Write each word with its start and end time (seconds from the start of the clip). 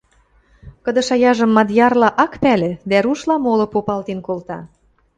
Кыды 0.83 1.01
шаяжым 1.07 1.51
мадьярла 1.57 2.09
ак 2.23 2.33
пӓлӹ 2.43 2.71
дӓ 2.89 2.97
рушла 3.03 3.35
моло 3.45 3.65
попалтен 3.73 4.19
колта... 4.27 4.59